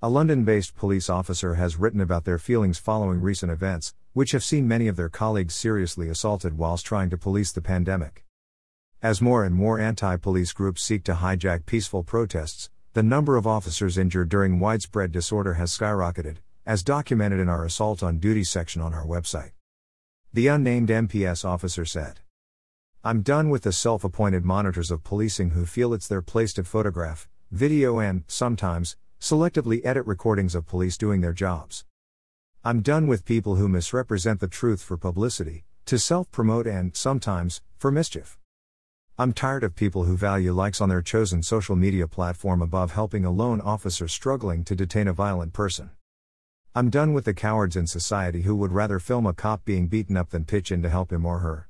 A 0.00 0.08
London 0.08 0.44
based 0.44 0.76
police 0.76 1.10
officer 1.10 1.54
has 1.54 1.76
written 1.76 2.00
about 2.00 2.24
their 2.24 2.38
feelings 2.38 2.78
following 2.78 3.20
recent 3.20 3.50
events, 3.50 3.96
which 4.12 4.30
have 4.30 4.44
seen 4.44 4.68
many 4.68 4.86
of 4.86 4.94
their 4.94 5.08
colleagues 5.08 5.56
seriously 5.56 6.08
assaulted 6.08 6.56
whilst 6.56 6.86
trying 6.86 7.10
to 7.10 7.18
police 7.18 7.50
the 7.50 7.60
pandemic. 7.60 8.24
As 9.02 9.20
more 9.20 9.44
and 9.44 9.56
more 9.56 9.80
anti 9.80 10.16
police 10.16 10.52
groups 10.52 10.84
seek 10.84 11.02
to 11.02 11.14
hijack 11.14 11.66
peaceful 11.66 12.04
protests, 12.04 12.70
the 12.92 13.02
number 13.02 13.36
of 13.36 13.44
officers 13.44 13.98
injured 13.98 14.28
during 14.28 14.60
widespread 14.60 15.10
disorder 15.10 15.54
has 15.54 15.76
skyrocketed, 15.76 16.36
as 16.64 16.84
documented 16.84 17.40
in 17.40 17.48
our 17.48 17.64
Assault 17.64 18.00
on 18.00 18.20
Duty 18.20 18.44
section 18.44 18.80
on 18.80 18.94
our 18.94 19.04
website. 19.04 19.50
The 20.32 20.46
unnamed 20.46 20.90
MPS 20.90 21.44
officer 21.44 21.84
said. 21.84 22.20
I'm 23.02 23.22
done 23.22 23.50
with 23.50 23.64
the 23.64 23.72
self 23.72 24.04
appointed 24.04 24.44
monitors 24.44 24.92
of 24.92 25.02
policing 25.02 25.50
who 25.50 25.66
feel 25.66 25.92
it's 25.92 26.06
their 26.06 26.22
place 26.22 26.52
to 26.52 26.62
photograph, 26.62 27.28
video, 27.50 27.98
and, 27.98 28.22
sometimes, 28.28 28.96
selectively 29.20 29.80
edit 29.84 30.06
recordings 30.06 30.54
of 30.54 30.66
police 30.66 30.96
doing 30.96 31.20
their 31.20 31.32
jobs. 31.32 31.84
I'm 32.64 32.82
done 32.82 33.06
with 33.06 33.24
people 33.24 33.56
who 33.56 33.68
misrepresent 33.68 34.40
the 34.40 34.48
truth 34.48 34.82
for 34.82 34.96
publicity, 34.96 35.64
to 35.86 35.98
self 35.98 36.30
promote, 36.30 36.66
and, 36.66 36.94
sometimes, 36.94 37.62
for 37.78 37.90
mischief. 37.90 38.38
I'm 39.18 39.32
tired 39.32 39.64
of 39.64 39.74
people 39.74 40.04
who 40.04 40.16
value 40.16 40.52
likes 40.52 40.80
on 40.80 40.88
their 40.88 41.02
chosen 41.02 41.42
social 41.42 41.74
media 41.74 42.06
platform 42.06 42.62
above 42.62 42.92
helping 42.92 43.24
a 43.24 43.32
lone 43.32 43.60
officer 43.60 44.06
struggling 44.06 44.62
to 44.64 44.76
detain 44.76 45.08
a 45.08 45.12
violent 45.12 45.52
person. 45.52 45.90
I'm 46.72 46.88
done 46.88 47.12
with 47.12 47.24
the 47.24 47.34
cowards 47.34 47.74
in 47.74 47.88
society 47.88 48.42
who 48.42 48.54
would 48.54 48.70
rather 48.70 49.00
film 49.00 49.26
a 49.26 49.32
cop 49.32 49.64
being 49.64 49.88
beaten 49.88 50.16
up 50.16 50.30
than 50.30 50.44
pitch 50.44 50.70
in 50.70 50.82
to 50.82 50.88
help 50.88 51.12
him 51.12 51.26
or 51.26 51.40
her. 51.40 51.68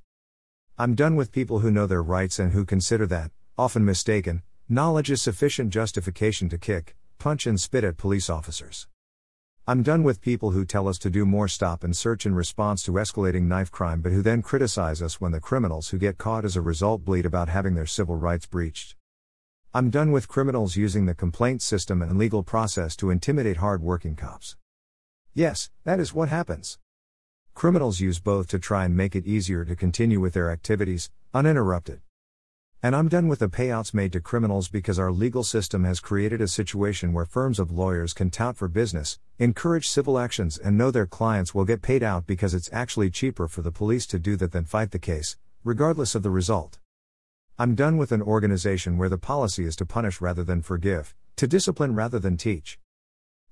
I'm 0.77 0.95
done 0.95 1.17
with 1.17 1.33
people 1.33 1.61
who 1.61 1.71
know 1.71 1.87
their 1.87 2.03
rights 2.03 2.39
and 2.39 2.53
who 2.53 2.67
consider 2.67 3.07
that, 3.07 3.31
often 3.57 3.87
mistaken, 3.87 4.43
knowledge 4.69 5.11
is 5.11 5.23
sufficient 5.23 5.71
justification 5.71 6.51
to 6.51 6.59
kick, 6.59 6.95
punch, 7.19 7.47
and 7.47 7.61
spit 7.61 7.85
at 7.85 7.97
police 7.97 8.31
officers. 8.31 8.87
I'm 9.67 9.83
done 9.83 10.03
with 10.03 10.23
people 10.23 10.53
who 10.53 10.65
tell 10.65 10.89
us 10.89 10.99
to 11.01 11.11
do 11.11 11.27
more 11.27 11.47
stop 11.47 11.85
and 11.85 11.95
search 11.95 12.25
in 12.25 12.35
response 12.35 12.83
to 12.85 12.93
escalating 12.93 13.43
knife 13.43 13.71
crime 13.71 14.01
but 14.01 14.13
who 14.13 14.23
then 14.23 14.41
criticize 14.41 15.03
us 15.03 15.21
when 15.21 15.33
the 15.33 15.41
criminals 15.41 15.91
who 15.91 15.99
get 15.99 16.17
caught 16.17 16.47
as 16.47 16.57
a 16.57 16.63
result 16.63 17.05
bleed 17.05 17.27
about 17.27 17.51
having 17.51 17.75
their 17.75 17.85
civil 17.85 18.17
rights 18.17 18.47
breached. 18.47 18.97
I'm 19.75 19.91
done 19.91 20.11
with 20.11 20.27
criminals 20.27 20.77
using 20.77 21.05
the 21.05 21.15
complaint 21.15 21.61
system 21.61 22.01
and 22.01 22.17
legal 22.17 22.43
process 22.43 22.97
to 22.97 23.11
intimidate 23.11 23.59
hard 23.59 23.83
working 23.83 24.17
cops. 24.17 24.57
Yes, 25.35 25.69
that 25.85 26.01
is 26.01 26.15
what 26.15 26.31
happens. 26.31 26.79
Criminals 27.53 28.01
use 28.01 28.21
both 28.21 28.49
to 28.49 28.59
try 28.59 28.87
and 28.87 28.97
make 28.97 29.15
it 29.15 29.27
easier 29.27 29.67
to 29.67 29.77
continue 29.77 30.19
with 30.19 30.33
their 30.33 30.51
activities, 30.51 31.11
uninterrupted. 31.35 32.01
And 32.81 32.95
I'm 32.95 33.09
done 33.09 33.27
with 33.27 33.41
the 33.41 33.49
payouts 33.49 33.93
made 33.93 34.13
to 34.13 34.21
criminals 34.21 34.69
because 34.69 35.01
our 35.01 35.11
legal 35.11 35.43
system 35.43 35.83
has 35.83 35.99
created 35.99 36.41
a 36.41 36.47
situation 36.47 37.13
where 37.13 37.25
firms 37.25 37.59
of 37.59 37.73
lawyers 37.73 38.13
can 38.13 38.31
tout 38.31 38.57
for 38.57 38.69
business, 38.69 39.19
encourage 39.41 39.89
civil 39.89 40.17
actions, 40.17 40.59
and 40.59 40.79
know 40.79 40.93
their 40.93 41.05
clients 41.05 41.53
will 41.53 41.65
get 41.65 41.83
paid 41.83 42.05
out 42.05 42.25
because 42.25 42.55
it's 42.55 42.71
actually 42.73 43.11
cheaper 43.11 43.49
for 43.49 43.63
the 43.63 43.73
police 43.73 44.07
to 44.07 44.21
do 44.21 44.37
that 44.37 44.53
than 44.53 44.65
fight 44.65 44.93
the 44.93 44.99
case, 45.01 45.37
regardless 45.65 46.15
of 46.15 46.23
the 46.23 46.31
result. 46.31 46.79
I'm 47.59 47.75
done 47.75 47.97
with 47.97 48.13
an 48.13 48.23
organization 48.23 48.97
where 48.97 49.09
the 49.09 49.19
policy 49.19 49.65
is 49.65 49.75
to 49.75 49.85
punish 49.85 50.21
rather 50.21 50.45
than 50.45 50.63
forgive, 50.63 51.17
to 51.35 51.49
discipline 51.49 51.97
rather 51.97 52.21
than 52.21 52.37
teach. 52.37 52.79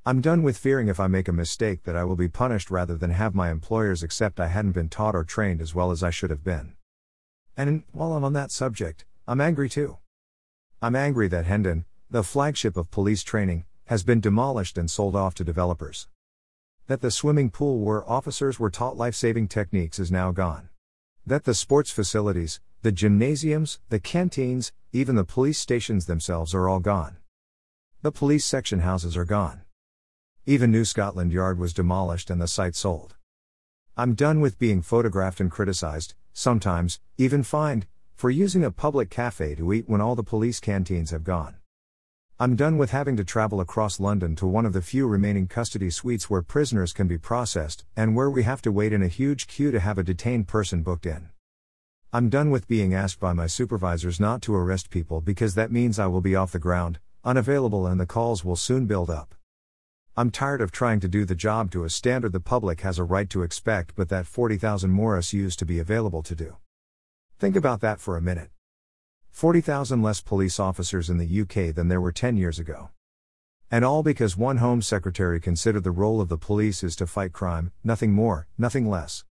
I'm 0.04 0.20
done 0.20 0.44
with 0.44 0.56
fearing 0.56 0.86
if 0.86 1.00
I 1.00 1.08
make 1.08 1.26
a 1.26 1.32
mistake 1.32 1.82
that 1.82 1.96
I 1.96 2.04
will 2.04 2.14
be 2.14 2.28
punished 2.28 2.70
rather 2.70 2.96
than 2.96 3.10
have 3.10 3.34
my 3.34 3.50
employers 3.50 4.04
accept 4.04 4.38
I 4.38 4.46
hadn't 4.46 4.70
been 4.70 4.88
taught 4.88 5.16
or 5.16 5.24
trained 5.24 5.60
as 5.60 5.74
well 5.74 5.90
as 5.90 6.04
I 6.04 6.10
should 6.10 6.30
have 6.30 6.44
been. 6.44 6.74
And 7.56 7.82
while 7.90 8.12
I'm 8.12 8.22
on 8.22 8.34
that 8.34 8.52
subject, 8.52 9.04
I'm 9.28 9.40
angry 9.40 9.68
too. 9.68 9.98
I'm 10.80 10.94
angry 10.94 11.26
that 11.26 11.46
Hendon, 11.46 11.84
the 12.08 12.22
flagship 12.22 12.76
of 12.76 12.92
police 12.92 13.24
training, 13.24 13.64
has 13.86 14.04
been 14.04 14.20
demolished 14.20 14.78
and 14.78 14.88
sold 14.88 15.16
off 15.16 15.34
to 15.34 15.42
developers. 15.42 16.06
That 16.86 17.00
the 17.00 17.10
swimming 17.10 17.50
pool 17.50 17.80
where 17.80 18.08
officers 18.08 18.60
were 18.60 18.70
taught 18.70 18.96
life 18.96 19.16
saving 19.16 19.48
techniques 19.48 19.98
is 19.98 20.12
now 20.12 20.30
gone. 20.30 20.68
That 21.26 21.42
the 21.42 21.54
sports 21.54 21.90
facilities, 21.90 22.60
the 22.82 22.92
gymnasiums, 22.92 23.80
the 23.88 23.98
canteens, 23.98 24.70
even 24.92 25.16
the 25.16 25.24
police 25.24 25.58
stations 25.58 26.06
themselves 26.06 26.54
are 26.54 26.68
all 26.68 26.78
gone. 26.78 27.16
The 28.02 28.12
police 28.12 28.44
section 28.44 28.78
houses 28.78 29.16
are 29.16 29.24
gone. 29.24 29.62
Even 30.44 30.70
New 30.70 30.84
Scotland 30.84 31.32
Yard 31.32 31.58
was 31.58 31.74
demolished 31.74 32.30
and 32.30 32.40
the 32.40 32.46
site 32.46 32.76
sold. 32.76 33.16
I'm 33.96 34.14
done 34.14 34.40
with 34.40 34.60
being 34.60 34.82
photographed 34.82 35.40
and 35.40 35.50
criticized, 35.50 36.14
sometimes, 36.32 37.00
even 37.18 37.42
fined, 37.42 37.88
for 38.16 38.30
using 38.30 38.64
a 38.64 38.70
public 38.70 39.10
cafe 39.10 39.54
to 39.54 39.74
eat 39.74 39.86
when 39.86 40.00
all 40.00 40.14
the 40.14 40.22
police 40.22 40.58
canteens 40.58 41.10
have 41.10 41.22
gone. 41.22 41.56
I'm 42.40 42.56
done 42.56 42.78
with 42.78 42.90
having 42.90 43.14
to 43.18 43.24
travel 43.24 43.60
across 43.60 44.00
London 44.00 44.34
to 44.36 44.46
one 44.46 44.64
of 44.64 44.72
the 44.72 44.80
few 44.80 45.06
remaining 45.06 45.46
custody 45.46 45.90
suites 45.90 46.30
where 46.30 46.40
prisoners 46.40 46.94
can 46.94 47.06
be 47.06 47.18
processed, 47.18 47.84
and 47.94 48.16
where 48.16 48.30
we 48.30 48.42
have 48.44 48.62
to 48.62 48.72
wait 48.72 48.94
in 48.94 49.02
a 49.02 49.08
huge 49.08 49.46
queue 49.46 49.70
to 49.70 49.80
have 49.80 49.98
a 49.98 50.02
detained 50.02 50.48
person 50.48 50.82
booked 50.82 51.04
in. 51.04 51.28
I'm 52.10 52.30
done 52.30 52.50
with 52.50 52.66
being 52.66 52.94
asked 52.94 53.20
by 53.20 53.34
my 53.34 53.46
supervisors 53.46 54.18
not 54.18 54.40
to 54.42 54.54
arrest 54.54 54.88
people 54.88 55.20
because 55.20 55.54
that 55.54 55.70
means 55.70 55.98
I 55.98 56.06
will 56.06 56.22
be 56.22 56.34
off 56.34 56.52
the 56.52 56.58
ground, 56.58 56.98
unavailable, 57.22 57.86
and 57.86 58.00
the 58.00 58.06
calls 58.06 58.46
will 58.46 58.56
soon 58.56 58.86
build 58.86 59.10
up. 59.10 59.34
I'm 60.16 60.30
tired 60.30 60.62
of 60.62 60.72
trying 60.72 61.00
to 61.00 61.08
do 61.08 61.26
the 61.26 61.34
job 61.34 61.70
to 61.72 61.84
a 61.84 61.90
standard 61.90 62.32
the 62.32 62.40
public 62.40 62.80
has 62.80 62.98
a 62.98 63.04
right 63.04 63.28
to 63.28 63.42
expect 63.42 63.94
but 63.94 64.08
that 64.08 64.26
40,000 64.26 64.90
Morris 64.90 65.34
used 65.34 65.58
to 65.58 65.66
be 65.66 65.78
available 65.78 66.22
to 66.22 66.34
do. 66.34 66.56
Think 67.38 67.54
about 67.54 67.82
that 67.82 68.00
for 68.00 68.16
a 68.16 68.22
minute. 68.22 68.48
40,000 69.30 70.00
less 70.00 70.22
police 70.22 70.58
officers 70.58 71.10
in 71.10 71.18
the 71.18 71.40
UK 71.42 71.74
than 71.74 71.88
there 71.88 72.00
were 72.00 72.10
10 72.10 72.38
years 72.38 72.58
ago. 72.58 72.88
And 73.70 73.84
all 73.84 74.02
because 74.02 74.38
one 74.38 74.56
Home 74.56 74.80
Secretary 74.80 75.38
considered 75.38 75.84
the 75.84 75.90
role 75.90 76.22
of 76.22 76.30
the 76.30 76.38
police 76.38 76.82
is 76.82 76.96
to 76.96 77.06
fight 77.06 77.34
crime, 77.34 77.72
nothing 77.84 78.14
more, 78.14 78.48
nothing 78.56 78.88
less. 78.88 79.26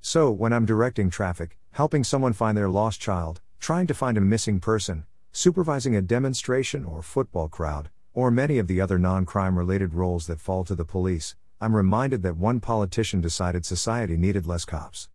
So, 0.00 0.30
when 0.30 0.54
I'm 0.54 0.64
directing 0.64 1.10
traffic, 1.10 1.58
helping 1.72 2.04
someone 2.04 2.32
find 2.32 2.56
their 2.56 2.70
lost 2.70 3.02
child, 3.02 3.42
trying 3.60 3.86
to 3.88 3.92
find 3.92 4.16
a 4.16 4.22
missing 4.22 4.58
person, 4.58 5.04
supervising 5.30 5.94
a 5.94 6.00
demonstration 6.00 6.86
or 6.86 7.02
football 7.02 7.48
crowd, 7.48 7.90
or 8.14 8.30
many 8.30 8.56
of 8.56 8.66
the 8.66 8.80
other 8.80 8.98
non 8.98 9.26
crime 9.26 9.58
related 9.58 9.92
roles 9.92 10.26
that 10.28 10.40
fall 10.40 10.64
to 10.64 10.74
the 10.74 10.86
police, 10.86 11.36
I'm 11.60 11.76
reminded 11.76 12.22
that 12.22 12.38
one 12.38 12.60
politician 12.60 13.20
decided 13.20 13.66
society 13.66 14.16
needed 14.16 14.46
less 14.46 14.64
cops. 14.64 15.10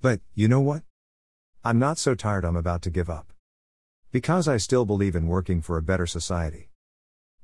But, 0.00 0.20
you 0.36 0.46
know 0.46 0.60
what? 0.60 0.84
I'm 1.62 1.78
not 1.78 1.98
so 1.98 2.14
tired 2.14 2.46
I'm 2.46 2.56
about 2.56 2.80
to 2.82 2.90
give 2.90 3.10
up. 3.10 3.34
Because 4.10 4.48
I 4.48 4.56
still 4.56 4.86
believe 4.86 5.14
in 5.14 5.26
working 5.26 5.60
for 5.60 5.76
a 5.76 5.82
better 5.82 6.06
society. 6.06 6.70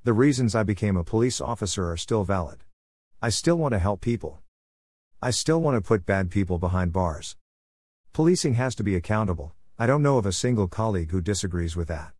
The 0.04 0.14
reasons 0.14 0.54
I 0.54 0.62
became 0.62 0.96
a 0.96 1.04
police 1.04 1.38
officer 1.38 1.90
are 1.90 1.98
still 1.98 2.24
valid. 2.24 2.64
I 3.20 3.28
still 3.28 3.56
want 3.56 3.72
to 3.72 3.78
help 3.78 4.00
people. 4.00 4.40
I 5.20 5.30
still 5.32 5.60
want 5.60 5.76
to 5.76 5.86
put 5.86 6.06
bad 6.06 6.30
people 6.30 6.58
behind 6.58 6.94
bars. 6.94 7.36
Policing 8.14 8.54
has 8.54 8.74
to 8.76 8.82
be 8.82 8.96
accountable, 8.96 9.52
I 9.78 9.86
don't 9.86 10.02
know 10.02 10.16
of 10.16 10.24
a 10.24 10.32
single 10.32 10.66
colleague 10.66 11.10
who 11.10 11.20
disagrees 11.20 11.76
with 11.76 11.88
that. 11.88 12.12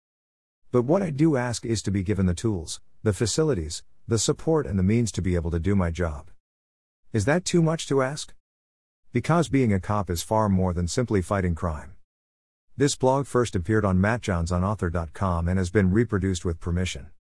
But 0.71 0.83
what 0.83 1.01
I 1.01 1.09
do 1.09 1.39
ask 1.39 1.65
is 1.65 1.81
to 1.81 1.91
be 1.91 2.03
given 2.03 2.27
the 2.27 2.35
tools, 2.35 2.83
the 3.03 3.15
facilities, 3.15 3.83
the 4.07 4.19
support, 4.19 4.67
and 4.67 4.79
the 4.79 4.83
means 4.83 5.11
to 5.13 5.23
be 5.23 5.35
able 5.35 5.51
to 5.51 5.59
do 5.59 5.75
my 5.75 5.91
job. 5.91 6.31
Is 7.15 7.25
that 7.25 7.47
too 7.47 7.63
much 7.63 7.87
to 7.87 8.03
ask? 8.03 8.35
Because 9.17 9.49
being 9.49 9.73
a 9.73 9.81
cop 9.81 10.11
is 10.11 10.23
far 10.23 10.47
more 10.51 10.75
than 10.75 10.87
simply 10.87 11.23
fighting 11.23 11.55
crime. 11.55 11.95
This 12.77 12.97
blog 12.97 13.25
first 13.25 13.57
appeared 13.57 13.83
on 13.83 13.97
mattjohnsonauthor.com 13.97 15.49
and 15.49 15.59
has 15.59 15.71
been 15.71 15.91
reproduced 15.91 16.45
with 16.45 16.61
permission. 16.61 17.07